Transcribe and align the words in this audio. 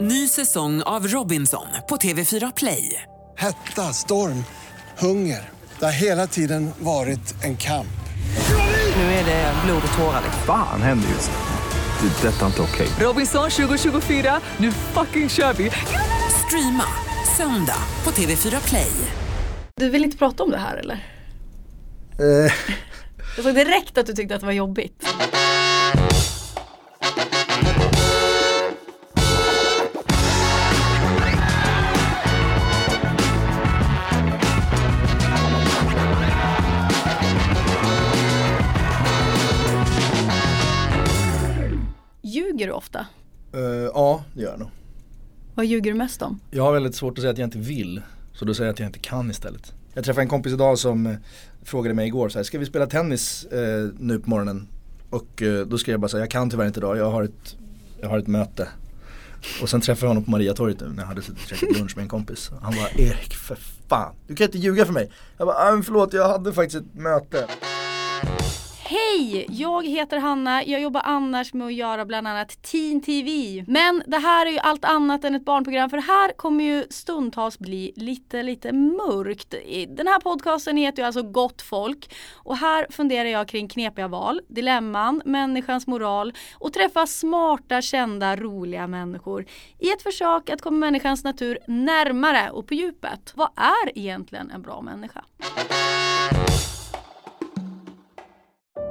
Ny 0.00 0.28
säsong 0.28 0.82
av 0.82 1.06
Robinson 1.08 1.66
på 1.88 1.96
TV4 1.96 2.52
Play. 2.56 3.02
Hetta, 3.38 3.82
storm, 3.92 4.44
hunger. 4.98 5.48
Det 5.78 5.84
har 5.84 5.92
hela 5.92 6.26
tiden 6.26 6.70
varit 6.78 7.44
en 7.44 7.56
kamp. 7.56 7.86
Nu 8.96 9.02
är 9.02 9.24
det 9.24 9.54
blod 9.64 9.82
och 9.92 9.98
tårar. 9.98 10.22
Fan 10.46 10.82
händer 10.82 11.08
just 11.08 11.30
nu. 11.30 12.08
Det. 12.08 12.28
är 12.28 12.32
Detta 12.32 12.42
är 12.42 12.46
inte 12.46 12.62
okej. 12.62 12.88
Robinson 13.00 13.50
2024, 13.50 14.40
nu 14.56 14.72
fucking 14.72 15.28
kör 15.28 15.52
vi! 15.52 15.70
Streama 16.46 16.84
söndag 17.36 17.78
på 18.04 18.10
TV4 18.10 18.68
Play. 18.68 18.90
Du 19.76 19.90
vill 19.90 20.04
inte 20.04 20.16
prata 20.16 20.42
om 20.42 20.50
det 20.50 20.58
här 20.58 20.76
eller? 20.76 20.94
Eh, 22.18 22.52
Jag 23.36 23.44
såg 23.44 23.54
direkt 23.54 23.98
att 23.98 24.06
du 24.06 24.12
tyckte 24.12 24.34
att 24.34 24.40
det 24.40 24.46
var 24.46 24.52
jobbigt. 24.52 25.09
Ljuger 42.60 42.72
du 42.72 42.76
ofta? 42.76 43.06
Eh, 43.52 43.60
ja, 43.94 44.24
det 44.34 44.42
gör 44.42 44.50
jag 44.50 44.58
nog. 44.58 44.68
Vad 45.54 45.66
ljuger 45.66 45.92
du 45.92 45.98
mest 45.98 46.22
om? 46.22 46.40
Jag 46.50 46.62
har 46.62 46.72
väldigt 46.72 46.94
svårt 46.94 47.18
att 47.18 47.22
säga 47.22 47.30
att 47.30 47.38
jag 47.38 47.46
inte 47.46 47.58
vill. 47.58 48.02
Så 48.32 48.44
då 48.44 48.54
säger 48.54 48.66
jag 48.66 48.72
att 48.72 48.78
jag 48.78 48.88
inte 48.88 48.98
kan 48.98 49.30
istället. 49.30 49.72
Jag 49.94 50.04
träffade 50.04 50.22
en 50.22 50.28
kompis 50.28 50.52
idag 50.52 50.78
som 50.78 51.06
eh, 51.06 51.16
frågade 51.62 51.94
mig 51.94 52.06
igår 52.06 52.28
så 52.28 52.38
här, 52.38 52.44
ska 52.44 52.58
vi 52.58 52.66
spela 52.66 52.86
tennis 52.86 53.44
eh, 53.44 53.88
nu 53.98 54.18
på 54.18 54.30
morgonen? 54.30 54.68
Och 55.10 55.42
eh, 55.42 55.66
då 55.66 55.78
skrev 55.78 55.92
jag 55.92 56.00
bara 56.00 56.08
så 56.08 56.16
här, 56.16 56.22
jag 56.22 56.30
kan 56.30 56.50
tyvärr 56.50 56.66
inte 56.66 56.80
idag, 56.80 56.96
jag 56.96 57.10
har 57.10 57.22
ett, 57.22 57.56
jag 58.00 58.08
har 58.08 58.18
ett 58.18 58.26
möte. 58.26 58.68
Och 59.62 59.68
sen 59.68 59.80
träffade 59.80 60.04
jag 60.06 60.10
honom 60.10 60.24
på 60.24 60.30
Mariatorget 60.30 60.80
nu 60.80 60.88
när 60.88 61.02
jag 61.02 61.08
hade 61.08 61.22
suttit 61.22 61.42
och 61.42 61.48
käkat 61.56 61.78
lunch 61.78 61.96
med 61.96 62.02
en 62.02 62.08
kompis. 62.08 62.50
Han 62.62 62.74
bara, 62.74 62.90
Erik 62.90 63.34
för 63.34 63.58
fan, 63.88 64.14
du 64.26 64.34
kan 64.34 64.44
inte 64.44 64.58
ljuga 64.58 64.86
för 64.86 64.92
mig. 64.92 65.10
Jag 65.38 65.46
bara, 65.46 65.56
ah, 65.56 65.82
förlåt 65.82 66.12
jag 66.12 66.28
hade 66.28 66.52
faktiskt 66.52 66.76
ett 66.76 66.94
möte. 66.94 67.46
Hej! 68.90 69.46
Jag 69.48 69.86
heter 69.86 70.18
Hanna, 70.18 70.64
jag 70.64 70.80
jobbar 70.80 71.02
annars 71.04 71.52
med 71.52 71.66
att 71.66 71.74
göra 71.74 72.04
bland 72.04 72.28
annat 72.28 72.62
Teen 72.62 73.00
TV. 73.00 73.64
Men 73.68 74.02
det 74.06 74.18
här 74.18 74.46
är 74.46 74.50
ju 74.50 74.58
allt 74.58 74.84
annat 74.84 75.24
än 75.24 75.34
ett 75.34 75.44
barnprogram 75.44 75.90
för 75.90 75.96
det 75.96 76.02
här 76.02 76.32
kommer 76.32 76.64
ju 76.64 76.86
stundtals 76.90 77.58
bli 77.58 77.92
lite, 77.96 78.42
lite 78.42 78.72
mörkt. 78.72 79.54
Den 79.88 80.06
här 80.06 80.20
podcasten 80.20 80.76
heter 80.76 81.02
ju 81.02 81.06
alltså 81.06 81.22
Gott 81.22 81.62
folk 81.62 82.14
och 82.34 82.56
här 82.56 82.86
funderar 82.90 83.28
jag 83.28 83.48
kring 83.48 83.68
knepiga 83.68 84.08
val, 84.08 84.40
dilemman, 84.48 85.22
människans 85.24 85.86
moral 85.86 86.32
och 86.54 86.72
träffa 86.72 87.06
smarta, 87.06 87.82
kända, 87.82 88.36
roliga 88.36 88.86
människor 88.86 89.46
i 89.78 89.90
ett 89.90 90.02
försök 90.02 90.50
att 90.50 90.62
komma 90.62 90.76
människans 90.76 91.24
natur 91.24 91.58
närmare 91.66 92.50
och 92.50 92.66
på 92.66 92.74
djupet. 92.74 93.32
Vad 93.34 93.48
är 93.56 93.98
egentligen 93.98 94.50
en 94.50 94.62
bra 94.62 94.80
människa? 94.80 95.24